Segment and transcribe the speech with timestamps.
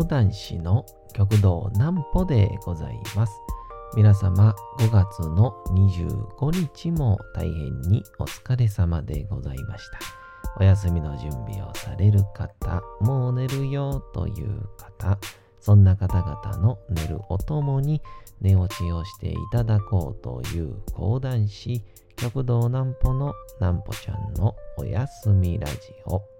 [0.00, 3.34] 講談師の極道南歩でございます。
[3.94, 9.98] 皆様5月の25日も大変にお疲れ様でございました。
[10.58, 15.18] お休みの準備をされる方、もう寝るよという方、
[15.60, 18.00] そんな方々の寝るおともに
[18.40, 21.84] 寝落ちをしていただこうという講談師、
[22.16, 26.39] 極道南歩の南歩ちゃんのおやすみラジオ。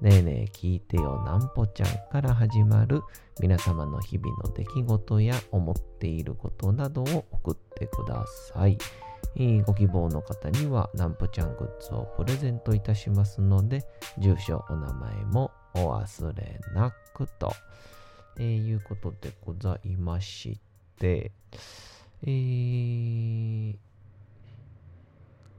[0.00, 3.02] ねえねえ聞いてよなんぽちゃんから始まる
[3.40, 8.76] 皆様の日々の出来事や思っていることなどを送ってください。
[9.66, 13.84] ご希望の方にはなんぽちゃんグッズをプレゼントいたしますので、
[14.18, 17.52] 住所、お名前もお忘れなくと、
[18.38, 20.60] えー、いうことでございまし
[20.98, 21.32] て、
[22.22, 23.76] えー、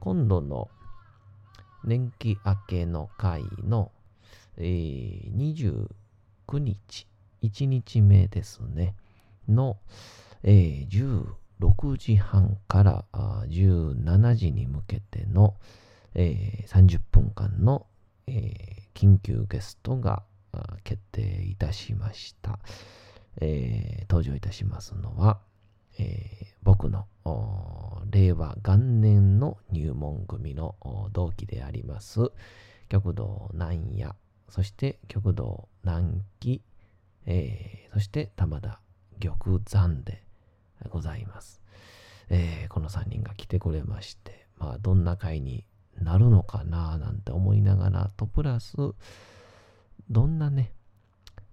[0.00, 0.70] 今度の
[1.84, 3.92] 年季明けの会の
[4.58, 7.06] えー、29日、
[7.42, 8.94] 1日目ですね、
[9.48, 9.78] の、
[10.42, 15.54] えー、16時半から17時に向けての、
[16.14, 17.86] えー、30分間の、
[18.26, 18.54] えー、
[18.94, 20.22] 緊急ゲストが
[20.84, 22.58] 決定いたしました。
[23.40, 25.38] えー、登場いたしますのは、
[25.98, 27.06] えー、僕の
[28.10, 30.74] 令和元年の入門組の
[31.12, 32.30] 同期であります、
[32.88, 34.14] 極道南野
[34.48, 36.62] そして極道南紀、
[37.26, 38.80] えー、そして玉田
[39.20, 40.22] 玉山で
[40.88, 41.62] ございます。
[42.28, 45.64] えー、この3人が来てくれまして、まあ、どんな会に
[46.00, 48.76] なるのかななんて思いながらと、プラス、
[50.10, 50.72] どんなね、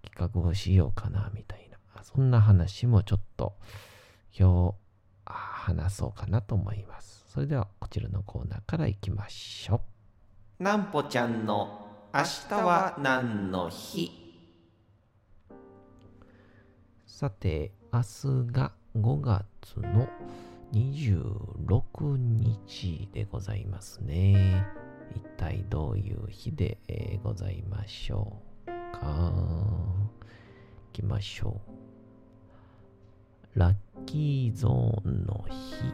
[0.04, 3.54] 企画をしようかなみたいな、そんな話もちょっと
[4.38, 4.76] 今
[5.26, 7.26] 日話そうかなと思います。
[7.30, 9.82] それではこちらのコーナーからいきましょ
[10.60, 10.64] う。
[10.64, 11.83] なんぽちゃんの
[12.16, 14.12] 明日は何の日？
[17.08, 18.06] さて、明日
[18.52, 20.08] が5月の
[20.74, 24.64] 26日でございますね。
[25.16, 26.78] 一体どういう日で、
[27.24, 29.34] ございましょうか？
[30.92, 31.62] いきましょ
[33.56, 33.60] う。
[33.60, 33.76] ラッ
[34.06, 35.92] キーゾーンの日。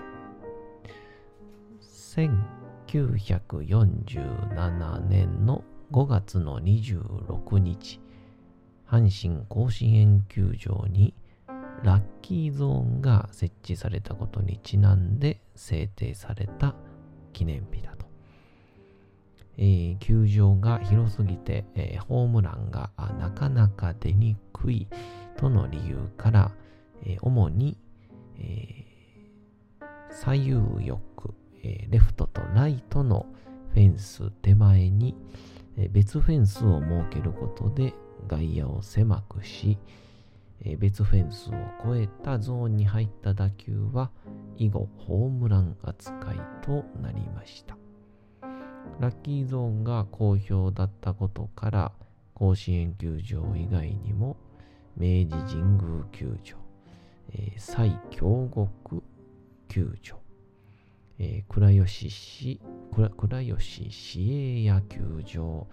[2.90, 8.00] 1947年の5月の26日、
[8.88, 11.16] 阪神甲子園球場に
[11.83, 16.75] ラッキーゾーンが設置されたことにちなんで制定された
[17.33, 18.05] 記念日だと。
[19.57, 24.88] えー、球場が広すぎて、えー、ホームランがなかなか出にくい
[25.38, 26.51] との理由から、
[27.03, 27.77] えー、主に、
[28.38, 28.85] え
[30.11, 30.51] 左右
[30.88, 31.00] 翼、
[31.63, 33.25] えレフトとライトの
[33.73, 35.16] フェンス手前に、
[35.88, 37.94] 別フェンスを設けることで
[38.28, 39.78] 外野を狭くし、
[40.78, 41.53] 別フェンスを
[41.94, 44.12] 越えたゾーンに入った打球は
[44.57, 47.78] 以後ホームラン扱いとなりました。
[49.00, 51.91] ラッキーゾーンが好評だったことから
[52.34, 54.35] 甲子園球場以外にも
[54.97, 56.57] 明治神宮球場、
[57.31, 59.03] えー、西京極
[59.69, 60.19] 球場、
[61.19, 62.62] えー、倉吉市、
[63.18, 65.68] 倉吉市営野球場。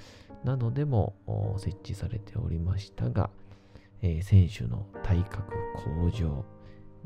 [0.45, 1.15] などでも
[1.59, 3.31] 設置されておりましたが、
[4.03, 5.53] えー、選手の体格
[6.03, 6.45] 向上、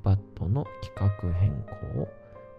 [0.02, 1.52] バットの規格変
[1.94, 2.08] 更、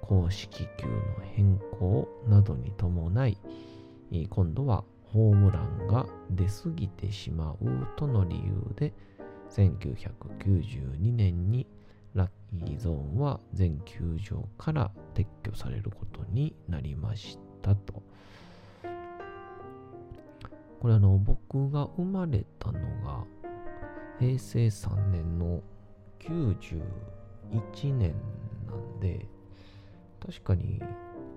[0.02, 0.94] 公式球の
[1.36, 3.38] 変更などに伴い、
[4.30, 8.94] 今度はホームランが出過ぎてしまうとの理由で、
[9.52, 11.68] 1992年に
[12.14, 18.02] ラッキーゾーンは全球場から撤去されることになりましたと。
[20.82, 23.24] これあの僕が生まれたのが
[24.20, 25.62] 平成3年の
[26.20, 28.16] 91年
[28.68, 29.28] なんで
[30.20, 30.82] 確かに、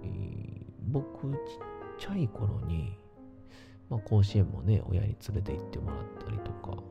[0.02, 1.38] えー、僕ちっ
[1.98, 2.96] ちゃい頃に、
[3.90, 6.82] まあ、甲子園もね親に連れて行ってもらったりとか、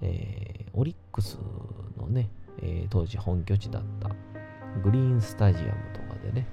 [0.00, 1.38] えー、オリックス
[1.98, 2.30] のね
[2.62, 4.10] えー、当時本拠地だった
[4.82, 6.46] グリーンスタジアムとかでね、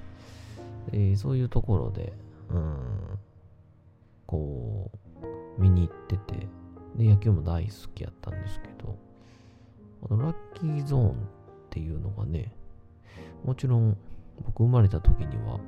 [0.92, 2.14] えー、そういうところで、
[2.50, 2.78] うん、
[4.26, 4.92] こ
[5.58, 6.48] う、見に行ってて、
[6.96, 8.96] で、野球も大好きやったんですけど、
[10.10, 11.14] あのラッキーゾーンっ
[11.70, 12.54] ていうのがね、
[13.44, 13.98] もちろん
[14.46, 15.60] 僕生まれた時には、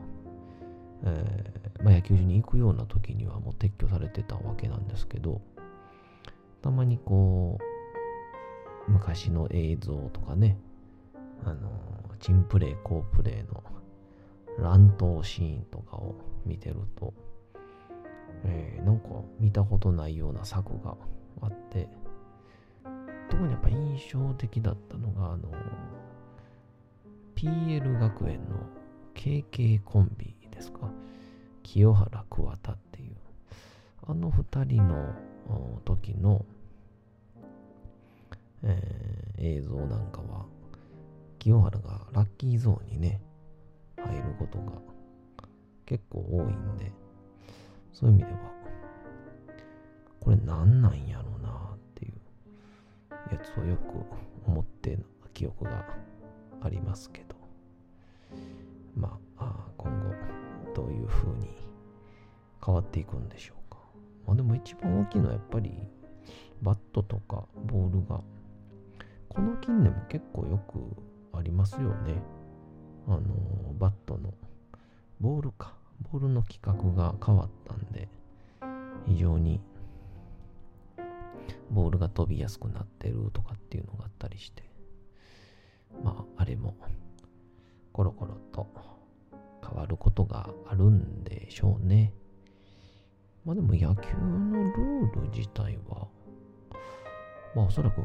[1.04, 5.42] えー、まあ、野球場に行くような時にはもう撤去されてたわけなんですけど、
[6.62, 7.75] たまにこう、
[8.88, 10.58] 昔の映像とかね、
[11.44, 13.64] あのー、チンプレー、コープレーの
[14.60, 16.16] 乱闘シーンとかを
[16.46, 17.14] 見てると、
[18.44, 19.08] えー、なんか
[19.40, 20.96] 見たことないような作が
[21.42, 21.88] あって、
[23.30, 25.50] 特にやっぱ印象的だったのが、あの、
[27.36, 28.56] PL 学園の
[29.16, 30.90] KK コンビですか？
[31.64, 33.16] 清原桑田っていう、
[34.08, 35.16] あの二人の
[35.84, 36.46] 時の、
[38.66, 40.46] えー、映像なんかは、
[41.40, 43.22] 清原がラッキーゾーンにね、
[43.98, 44.82] 入ることが
[45.86, 46.92] 結構多いんで、
[47.94, 48.40] そういう意味では、
[50.20, 52.14] これ何なんやろうなっていう
[53.32, 54.98] やつをよく思って
[55.34, 55.86] 記憶が
[56.62, 57.36] ありますけど、
[58.96, 60.16] まあ、今後
[60.74, 61.50] どういう風に
[62.66, 63.78] 変わっていくんでしょうか。
[64.26, 65.72] まあでも一番大きいのはやっぱり
[66.62, 68.22] バットとかボールが、
[69.36, 70.80] この近年も結構よく
[71.38, 72.22] ありますよね。
[73.08, 73.22] あの、
[73.78, 74.34] バットの
[75.20, 75.74] ボールか。
[76.12, 78.08] ボールの規格が変わったんで、
[79.06, 79.62] 非常に
[81.70, 84.64] ボールが飛びやすくなってるとかっていうのがあったりして、
[86.04, 86.76] まあ、あれも
[87.92, 88.68] コロコロと
[89.66, 92.14] 変わることがあるんでしょうね。
[93.46, 96.08] まあでも野球のルール自体は、
[97.56, 98.02] まあおそらく、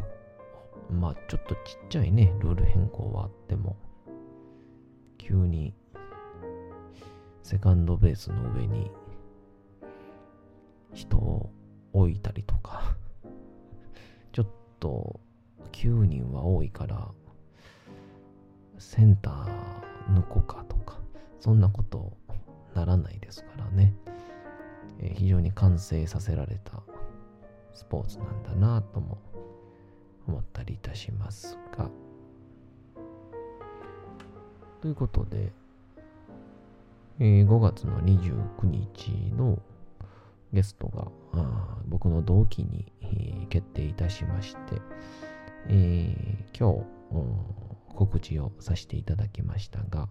[0.90, 3.76] まあちょっとちっちゃいね、ルール変更はあっても、
[5.18, 5.74] 急に
[7.42, 8.90] セカンドベースの上に
[10.92, 11.50] 人を
[11.92, 12.96] 置いたりとか。
[14.32, 14.46] ちょっ
[14.78, 15.20] と
[15.72, 17.10] 9人は多いから
[18.78, 21.00] センター抜こうかとか。
[21.40, 22.12] そんなこと
[22.74, 23.94] ならないですからね、
[25.00, 26.82] えー、非常に完成させられた
[27.72, 29.18] スポーツなんだなとも
[30.30, 31.90] 思ったりいたしますが。
[34.80, 35.52] ということで、
[37.18, 39.60] えー、5月の29日の
[40.52, 41.08] ゲストが
[41.86, 44.80] 僕の同期に、えー、決定いたしまして、
[45.68, 46.86] えー、今日、
[47.94, 50.08] 告知をさせていただきましたが、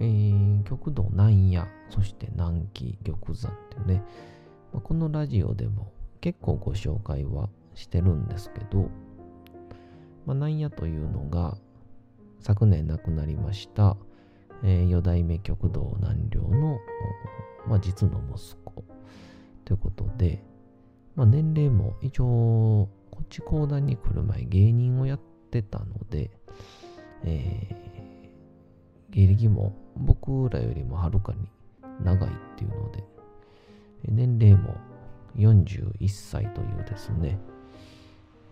[0.00, 4.02] えー、極道南野、そして南紀玉山っていうね、
[4.72, 5.92] まあ、このラジオでも
[6.24, 8.88] 結構ご紹介はしてるんですけど、
[10.24, 11.58] まあ、南野というのが、
[12.40, 13.98] 昨年亡くなりました、
[14.62, 16.78] えー、四代目極道南陵の、
[17.68, 18.84] まあ、実の息子
[19.66, 20.42] ということで、
[21.14, 26.30] まあ、年齢も一応こっち講談に来る前芸人をやってたので、
[27.24, 31.50] えー、芸歴も僕らよりもはるかに
[32.02, 33.04] 長いっていうので
[34.08, 34.74] 年齢も
[35.36, 37.38] 41歳というですね、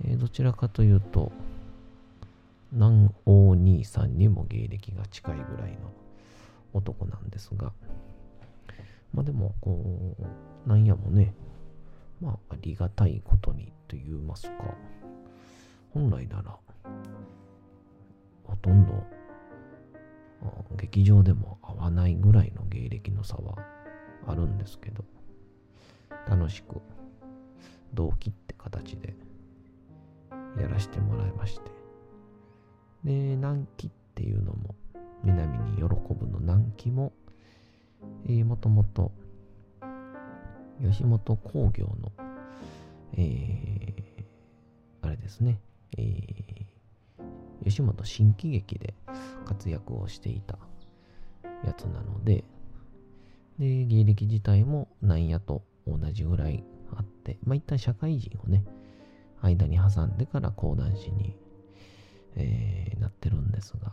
[0.04, 1.32] えー、どちらかというと
[2.72, 5.92] 南王兄さんにも芸歴が近いぐらいの
[6.72, 7.72] 男なんですが、
[9.12, 10.16] まあでも、こ
[10.66, 11.34] う、なんやもね、
[12.20, 14.74] まあありがたいことにと言いますか、
[15.92, 16.56] 本来なら、
[18.44, 19.04] ほとんど、
[20.76, 23.58] 劇場でも合わないぐらいの芸歴の差は
[24.26, 25.04] あるんですけど、
[26.28, 26.80] 楽しく
[27.94, 29.14] 同期って形で
[30.60, 31.70] やらせてもらいまして、
[33.04, 34.74] で、南紀っていうのも、
[35.24, 37.12] 南に喜ぶの南紀も、
[38.26, 39.12] えー、もともと、
[40.82, 42.12] 吉本興業の、
[43.14, 45.60] えー、あれですね、
[45.96, 48.94] えー、吉本新喜劇で
[49.44, 50.58] 活躍をしていた
[51.64, 52.44] やつなので、
[53.58, 58.64] で、芸歴自体もなんやと同じぐらいあって、まあ、一旦社会人をね、
[59.40, 61.36] 間に挟んでから講談師に
[62.36, 63.92] えー、なってるんですが、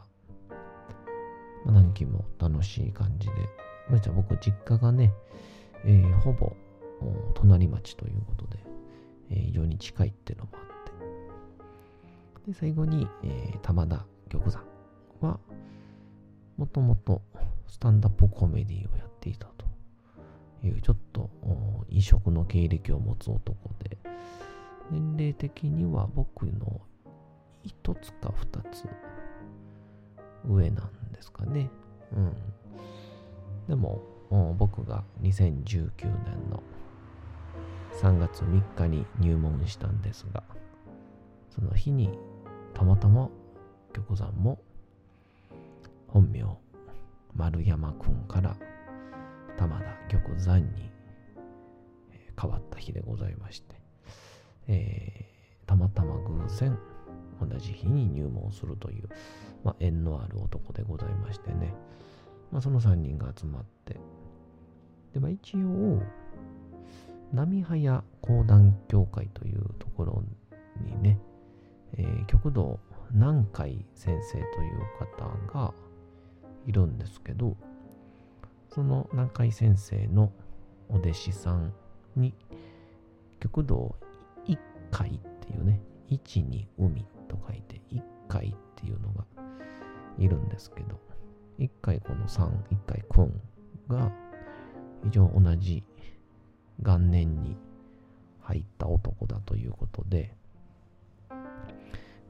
[1.66, 3.34] まあ、何期も楽しい感じで、
[3.90, 5.12] まあ、じゃ僕実家がね、
[5.86, 6.54] えー、ほぼ
[7.34, 8.60] 隣町ということで、
[9.32, 14.64] えー、非常に近いっていうのもあって、で、最後に、えー、玉田玉山
[15.22, 15.40] は、
[16.58, 17.22] もともと
[17.68, 19.66] スタンダップコメディをやっていたと
[20.68, 21.30] いうちょっと
[21.90, 23.98] 異色の経歴を持つ男で、
[24.92, 26.82] 年齢的には僕の
[27.64, 28.88] 一つか二つ
[30.48, 31.70] 上なんですかね。
[32.16, 32.34] うん。
[33.68, 34.02] でも、
[34.58, 36.62] 僕が2019年の
[38.02, 40.44] 3月3日に入門したんですが、
[41.50, 42.18] その日に
[42.74, 43.30] たまたま
[43.94, 44.60] 玉山も
[46.08, 46.44] 本名
[47.36, 48.56] 丸山くんから
[49.58, 50.92] 玉田玉山に
[52.40, 53.76] 変わった日でございまして、
[54.68, 56.78] えー、たまたま偶然
[57.42, 59.10] 同じ日に入門するという、
[59.64, 61.74] まあ、縁のある男でございましてね、
[62.52, 64.00] まあ、その3人が集まって、
[65.14, 66.02] で、まあ、一応、
[67.34, 70.24] 波早講談協会というところ
[70.84, 71.20] にね、
[71.98, 72.80] えー、極道
[73.12, 75.74] 南海先生という方が
[76.66, 77.56] いるんですけど、
[78.70, 80.32] その南海先生の
[80.90, 81.74] お弟子さん
[82.16, 82.34] に、
[83.40, 83.96] 極道
[84.46, 84.60] 一
[84.92, 89.26] 海っていうね、一に海と書いて一海っていうのが
[90.18, 91.00] いるんですけど、
[91.58, 93.42] 一回この3、一回くん
[93.88, 94.12] が
[95.04, 95.84] 非常同じ
[96.82, 97.58] 元年に
[98.42, 100.34] 入った男だということで、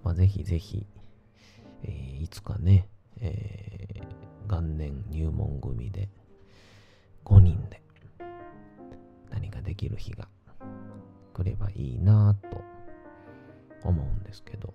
[0.04, 0.86] まあ、ぜひぜひ、
[1.84, 2.88] えー、いつかね、
[3.22, 6.10] えー、元年入門組で
[7.26, 7.82] 5人で
[9.40, 10.28] 何かできる日が
[11.34, 12.62] 来ればいいなと
[13.84, 14.74] 思うんですけど。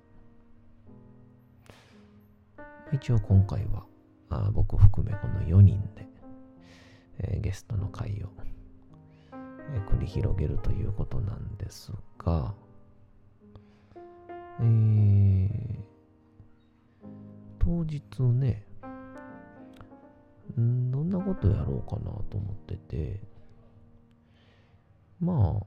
[2.92, 3.84] 一応今回は
[4.30, 6.06] あ僕含めこの4人で、
[7.18, 8.28] えー、ゲストの会を、
[9.32, 12.54] えー、繰り広げるということなんですが、
[14.60, 15.78] えー、
[17.58, 18.64] 当日ね、
[20.60, 23.20] んどんなことやろうかなと思ってて、
[25.20, 25.66] まあ、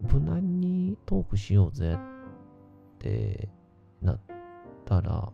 [0.00, 3.48] 無難にトークしようぜって
[4.02, 4.20] なっ
[4.84, 5.32] たら、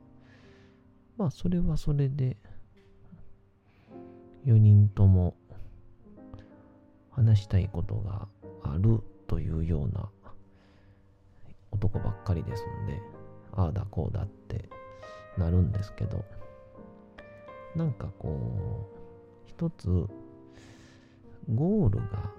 [1.16, 2.36] まあ、それはそれで、
[4.46, 5.34] 4人とも
[7.10, 8.28] 話したいことが
[8.62, 10.10] あるというような
[11.70, 13.00] 男ばっかりですんで、
[13.52, 14.68] ああだこうだって
[15.38, 16.24] なるんですけど、
[17.74, 19.88] なんかこう、一つ
[21.52, 22.32] ゴールが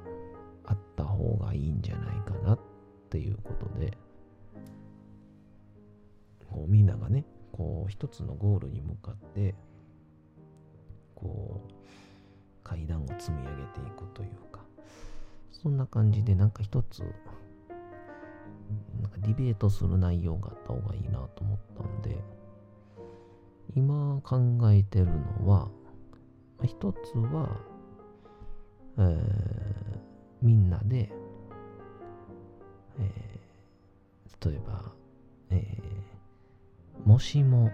[0.65, 2.59] あった方がいいんじゃないかなっ
[3.09, 3.97] ていうことで、
[6.49, 9.55] こうみんながね、こう一つのゴールに向かって、
[11.15, 11.73] こう
[12.63, 14.61] 階段を積み上げていくというか、
[15.51, 17.03] そんな感じでなんか一つ
[19.01, 22.17] なんかディベートする内容があった方がいいなと思ったんで、
[23.75, 25.69] 今考えてるのは、
[26.63, 27.49] 一つは、
[28.97, 29.74] えー、
[30.41, 31.09] みんなで、
[32.99, 34.91] えー、例えば、
[35.49, 37.71] えー、もしも、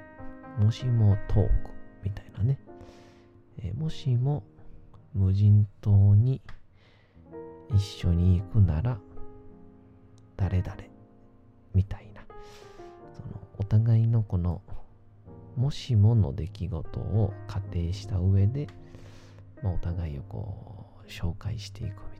[0.59, 1.71] もしもトーク
[2.03, 2.59] みたいなね、
[3.59, 4.43] えー、もしも
[5.13, 6.41] 無人島に
[7.73, 8.99] 一緒に行くなら
[10.37, 10.75] 誰々
[11.73, 12.21] みたいな。
[13.13, 14.61] そのお互いのこの
[15.55, 18.67] もしもの出来事を仮定した上で、
[19.61, 22.10] まあ、お互いをこう紹介していく。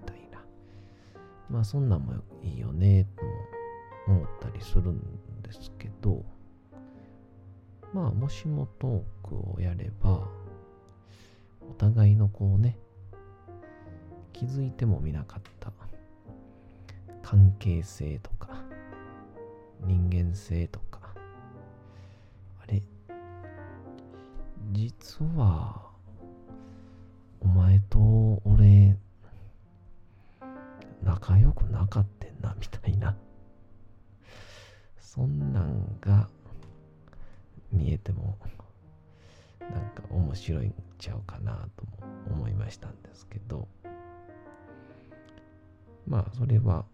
[1.51, 3.23] まあそんなんもいいよねと
[4.11, 4.99] 思ったりするん
[5.43, 6.23] ですけど
[7.93, 10.21] まあもしもトークをやれば
[11.69, 12.77] お互いのこうね
[14.33, 15.71] 気づいてもみなかった
[17.31, 18.49] 関係性とか
[19.85, 20.99] 人間性とか
[22.61, 22.83] あれ
[24.73, 25.81] 実は
[27.39, 28.97] お前と俺
[31.03, 33.15] 仲良くなかったんなみたいな
[34.99, 36.27] そんなんが
[37.71, 38.37] 見えても
[39.59, 41.91] なんか面白いんちゃうかなとも
[42.31, 43.67] 思いましたんですけど
[46.07, 46.85] まあそれは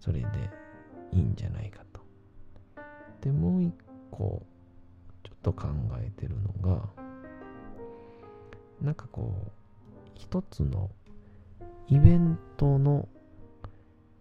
[0.00, 0.26] それで
[1.12, 2.00] いいんじゃないかと。
[3.20, 3.74] で、もう一
[4.10, 4.42] 個、
[5.22, 6.88] ちょっと考えてるのが、
[8.80, 9.50] なんかこう、
[10.14, 10.90] 一つの
[11.90, 13.08] イベントの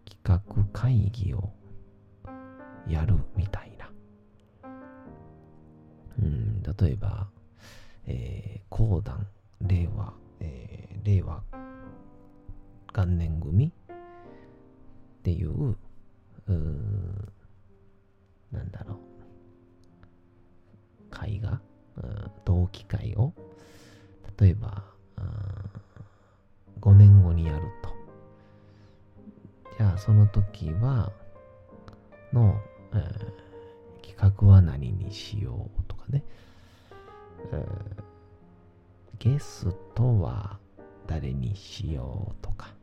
[0.04, 1.52] 企画会議を
[2.88, 3.92] やるみたいな。
[6.20, 7.28] うん、例えば、
[8.08, 9.28] えー、講談、
[9.62, 11.44] 令和、えー、令和
[12.92, 13.72] 元年組っ
[15.22, 15.78] ていう、う
[18.52, 18.98] なんだろう、
[21.12, 21.62] 会が、
[22.46, 23.32] 同期会を、
[24.40, 24.89] 例えば、
[30.10, 31.12] その時は、
[32.34, 32.60] の、
[32.94, 36.24] えー、企画は何にしようとかね、
[37.52, 38.04] えー、
[39.20, 40.58] ゲストは
[41.06, 42.74] 誰にしようとか、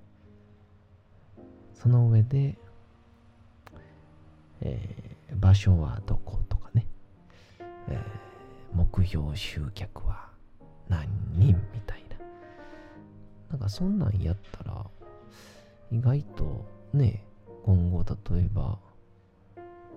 [1.75, 2.57] その上で、
[4.61, 6.87] えー、場所はどことかね、
[7.89, 10.29] えー、目標集客は
[10.89, 12.17] 何人みたいな。
[13.51, 14.87] なんかそんなんやったら、
[15.91, 17.25] 意外とね、
[17.65, 18.79] 今後例えば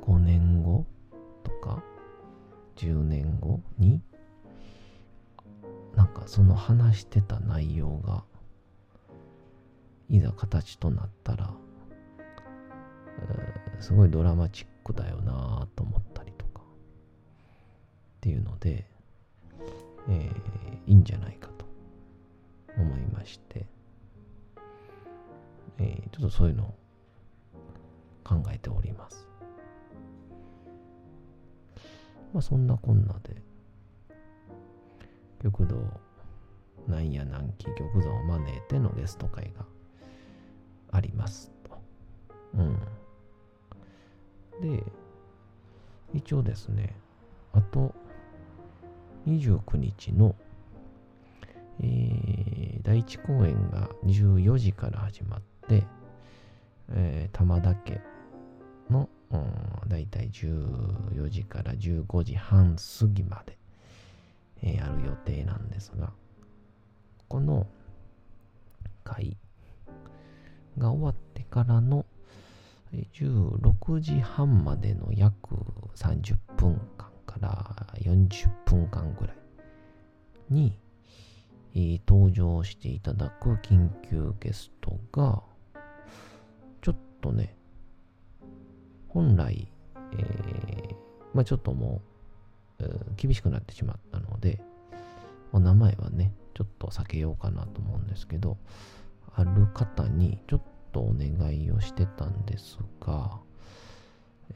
[0.02, 0.86] 5年後
[1.44, 1.84] とか
[2.76, 4.02] 10年後に
[5.96, 8.24] なんかその話してた内容が
[10.10, 11.54] いざ形となったら、
[13.80, 16.64] すごいドラマチックだよなと思ったりとかっ
[18.22, 18.86] ていうので、
[20.10, 21.66] えー、いいんじゃないかと
[22.78, 23.66] 思いまして、
[25.80, 26.76] えー、ちょっとそういうのを
[28.24, 29.28] 考えております。
[32.34, 33.42] まあそんなこんなで、
[35.42, 35.78] 極道
[36.88, 39.66] なんや南紀玉座を招いてのゲスト会が
[40.92, 41.82] ありますと。
[42.56, 42.80] うん。
[44.62, 44.84] で、
[46.14, 46.96] 一応ですね、
[47.54, 47.96] あと
[49.28, 50.36] 29日の、
[51.82, 55.86] えー、第1公演が14時から始まってて、
[56.92, 58.02] えー、玉田家
[58.90, 63.58] の、うん、だいたい14時から15時半過ぎまで、
[64.64, 66.12] えー、ある予定なんですが、
[67.28, 67.68] この
[69.04, 69.38] 会
[70.80, 72.06] が終わってからの
[73.14, 75.56] 16時半までの約
[75.96, 79.38] 30分間から40分間ぐらい
[80.50, 80.76] に、
[82.08, 85.44] 登場していただく緊急ゲストが
[87.22, 87.56] とね
[89.10, 89.68] 本来、
[90.14, 90.96] えー、
[91.34, 92.02] まあちょっとも
[92.80, 94.62] う、えー、厳しくなってしまったので、
[95.52, 98.58] お名前はね、ちょっと避けようかなと思うんですけど、
[99.36, 103.40] ある方にちょっとお願いをしてたんですが、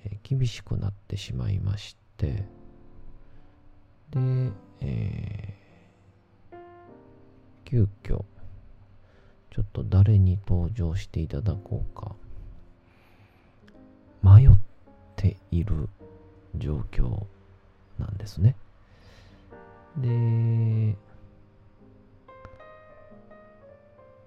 [0.05, 2.45] えー、厳しくなってしまいまして、
[4.11, 6.57] で、えー、
[7.65, 8.23] 急遽、
[9.49, 12.15] ちょっと誰に登場していただこうか、
[14.23, 14.49] 迷っ
[15.17, 15.89] ている
[16.55, 17.25] 状況
[17.99, 18.55] なんですね。
[19.97, 20.97] で、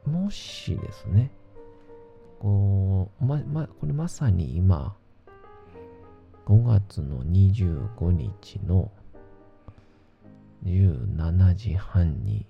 [0.04, 1.30] もしですね、
[2.38, 4.94] こう、ま、ま、これまさに今、
[6.46, 8.92] 5月の25日の
[10.64, 12.46] 17時半に、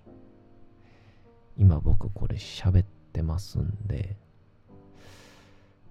[1.56, 4.16] 今僕これ喋ってますんで、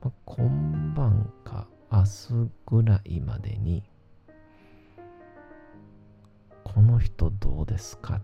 [0.02, 3.84] まあ、今晩か明日ぐらいまでに、
[6.64, 8.22] この人どうですかっ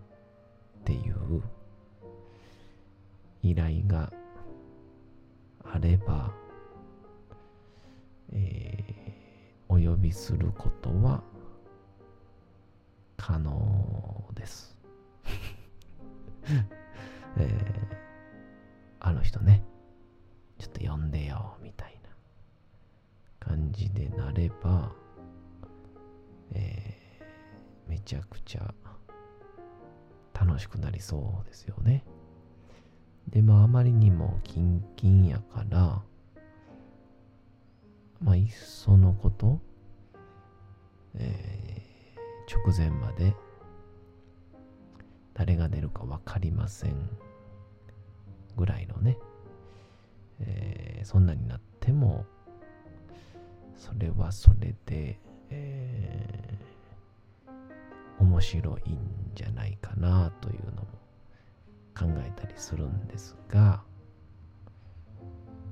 [0.84, 1.42] ていう
[3.42, 4.12] 依頼が
[5.64, 6.32] あれば、
[8.32, 11.22] えー、お呼びすることは
[13.16, 14.76] 可能です。
[17.38, 17.96] えー、
[19.00, 19.62] あの人ね、
[20.62, 22.10] ちょっと呼んでよ、みたいな
[23.40, 24.92] 感じでなれば、
[26.52, 28.72] えー、めちゃくちゃ
[30.32, 32.04] 楽しくなりそうですよね。
[33.28, 36.00] で、まあ、あまりにもキンキンやから、
[38.20, 39.60] まあ、いっそのこと、
[41.16, 43.34] えー、直前まで
[45.34, 47.10] 誰が出るか分かりません
[48.56, 49.18] ぐらいのね、
[50.40, 52.24] えー、そんなになっても、
[53.76, 55.18] それはそれで、
[55.50, 58.98] えー、面白いん
[59.34, 60.86] じゃないかなというのも
[61.98, 63.82] 考えたりするんですが、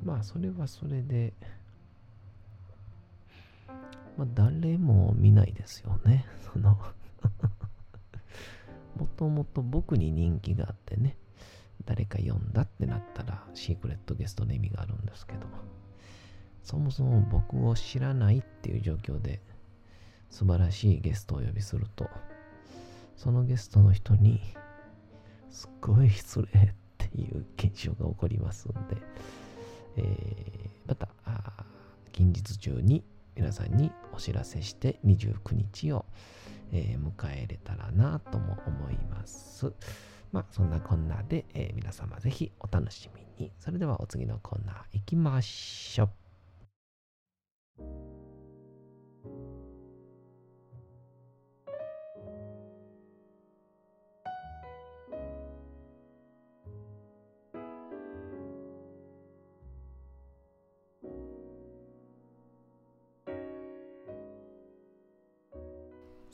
[0.03, 1.35] まあそれはそれで、
[4.17, 6.27] まあ誰も見ないですよね。
[6.53, 6.77] その
[8.97, 11.17] もともと僕に人気があってね、
[11.85, 15.41] 誰か読んだっってなったらシークレットゲストの意味があるんですけど、
[16.63, 19.43] そもそも僕を知らないっていう状況で
[20.31, 22.09] 素晴らしいゲストをお呼びすると、
[23.17, 24.41] そのゲストの人に
[25.51, 28.97] すっごい失礼っていう現象が起こりますんで、
[29.97, 31.09] えー、また
[32.13, 33.05] 近日中に
[33.37, 36.07] 皆さんにお知らせして29日を、
[36.73, 39.73] えー、迎えれたらなとも思います。
[40.33, 43.53] まあそんなこんなで、えー、皆様ぜひお楽しみに。
[43.59, 46.05] それではお次のコーナー行きましょ
[47.79, 48.10] う。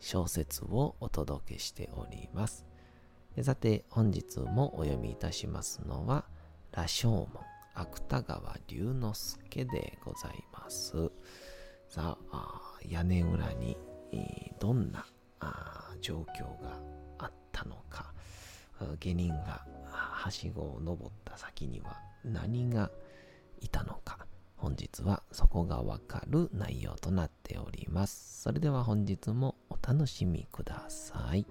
[0.00, 2.64] 小説をお届けしております。
[3.42, 6.24] さて、本日もお読みいたしますのは、
[6.72, 7.28] 羅生門、
[7.74, 11.10] 芥川龍之介でございます。
[11.88, 13.76] さあ、屋根裏に
[14.58, 15.06] どんな
[16.00, 16.80] 状況が
[17.18, 18.12] あったのか、
[19.00, 22.90] 下人がはしごを登った先には何が
[23.60, 24.27] いたのか、
[24.58, 28.42] 本日はそこがわかる内容となっております。
[28.42, 31.46] それでは本日もお楽しみください。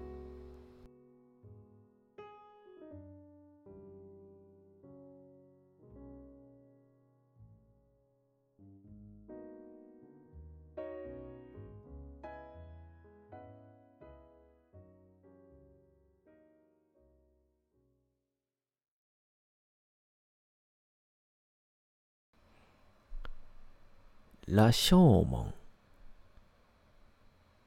[24.50, 25.52] 羅生門。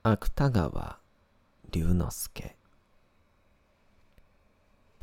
[0.01, 0.97] 芥川
[1.69, 2.55] 龍之介。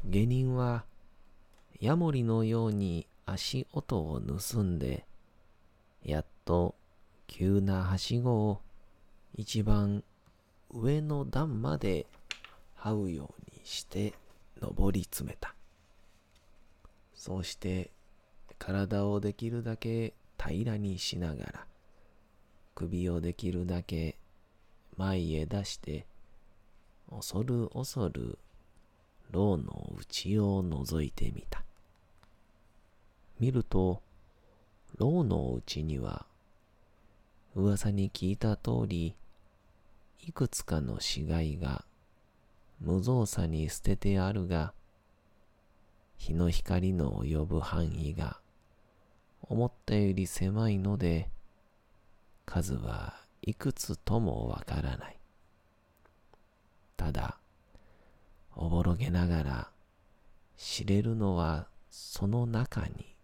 [0.04, 0.86] 下人は
[1.78, 5.06] ヤモリのように足音を盗んで
[6.02, 6.74] やっと
[7.28, 8.60] 急なはしごを
[9.36, 10.02] 一番
[10.70, 12.06] 上の段まで
[12.76, 14.14] 這うようにして
[14.60, 15.54] 登り詰めた。
[17.14, 17.92] そうして
[18.58, 21.66] 体をできるだけ平らにしながら
[22.74, 24.16] 首をできるだけ
[24.96, 26.07] 前へ出して
[27.11, 28.38] 恐る恐る
[29.31, 31.62] 牢の内を覗いてみた。
[33.40, 34.03] 見ると
[34.96, 36.27] 牢の内には
[37.55, 39.14] 噂に聞いた通り
[40.27, 41.85] いくつかの死骸が
[42.81, 44.72] 無造作に捨ててあるが
[46.16, 48.40] 日の光の及ぶ範囲が
[49.48, 51.30] 思ったより狭いので
[52.44, 55.18] 数はいくつともわからない。
[56.96, 57.38] ただ、
[58.54, 59.70] おぼろげながら
[60.56, 63.14] 知れるのはその中に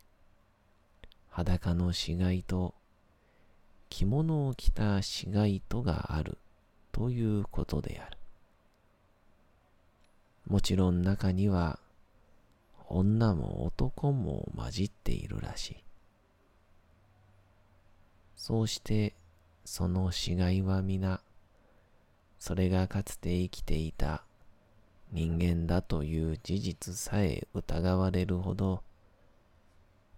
[1.29, 2.75] 裸の死骸と
[3.89, 6.39] 着物を着た死骸とがある
[6.93, 8.19] ということである。
[10.47, 11.79] もちろん中には
[12.89, 15.84] 女も男も混じっているらしい。
[18.37, 19.15] そうして
[19.65, 21.21] その死骸は皆、
[22.39, 24.25] それがかつて生きていた
[25.13, 28.83] 人間だという事実さえ疑われるほど、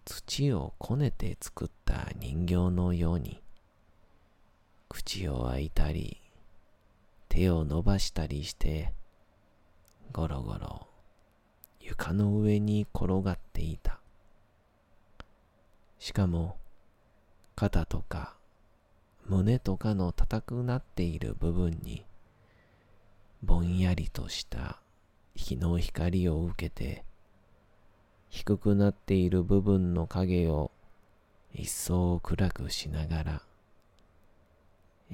[0.04, 3.40] 土をこねて作った人形のように、
[4.88, 6.20] 口を開いたり、
[7.28, 8.92] 手を伸ばしたりして、
[10.12, 10.88] ゴロゴロ
[11.80, 14.00] 床の上に転がっていた。
[15.98, 16.56] しかも、
[17.56, 18.34] 肩とか
[19.26, 22.04] 胸とかの硬くなっている部分に
[23.42, 24.78] ぼんやりとした
[25.34, 27.02] 日の光を受けて
[28.28, 30.70] 低くなっている部分の影を
[31.54, 33.42] 一層暗くしながら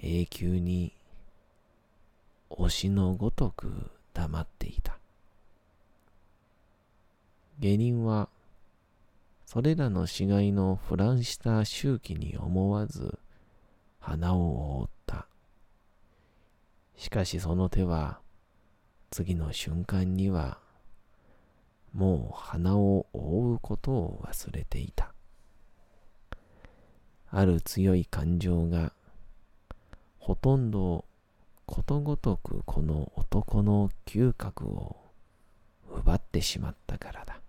[0.03, 0.97] 永久に
[2.51, 3.71] 推しのごとく
[4.15, 4.99] 黙っていた。
[7.61, 8.29] 下人は
[9.53, 13.19] それらの死骸のフランした周期に思わず
[14.01, 15.27] 鼻を覆った。
[16.97, 18.21] しかしその手は
[19.11, 20.59] 次の瞬間には
[21.93, 25.13] もう鼻を覆うことを忘れていた。
[27.29, 28.95] ある強い感情が
[30.19, 31.05] ほとんど
[31.67, 34.97] ことごとくこの男の嗅覚を
[35.91, 37.42] 奪ってしまったからだ。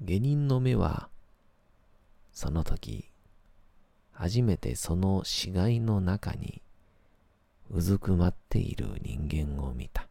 [0.00, 1.08] 下人の目は、
[2.32, 3.10] その時、
[4.12, 6.62] 初めてその死骸の中に
[7.70, 10.08] うずくまっている人間を見た。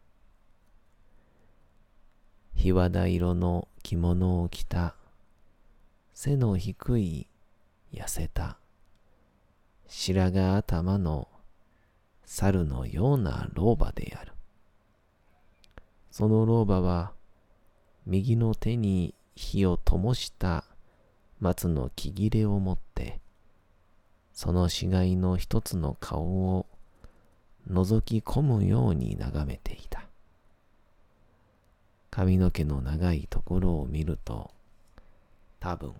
[2.56, 4.95] 日和田色の着物を着た
[6.13, 7.28] 背の低い
[7.93, 8.58] 痩せた
[9.88, 11.28] 白髪頭の
[12.26, 14.34] 猿のような老婆である。
[16.12, 17.13] その老婆は
[18.06, 20.65] 右の手に火を灯した
[21.39, 23.21] 松の木切れを持って、
[24.34, 26.65] その死骸の一つの顔を
[27.69, 30.08] 覗き込むように眺めていた。
[32.10, 34.50] 髪の毛の長いところを見ると、
[35.60, 35.93] 多分、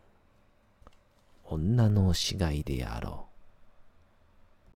[1.46, 4.74] 女の死骸であろう。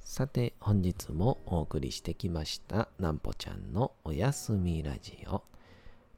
[0.00, 5.53] さて、本日もお送りしてきました、なんぽちゃんのおやすみラジオ。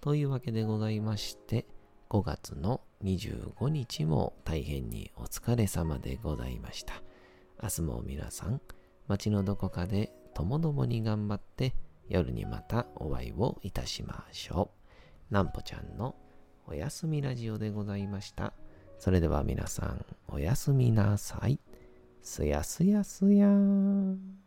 [0.07, 1.67] というわけでございまして、
[2.11, 7.03] 5月の25日も大変にお疲れ様でございました。
[7.61, 8.61] 明日も皆さん、
[9.09, 11.75] 街のどこかでともどもに頑張って
[12.09, 14.71] 夜にまたお会いをいたしましょ
[15.31, 15.35] う。
[15.35, 16.15] なんぽちゃんの
[16.69, 18.53] おやすみラジオでございました。
[18.99, 21.59] それでは皆さん、おやすみなさい。
[22.23, 24.46] すやすやすやーん。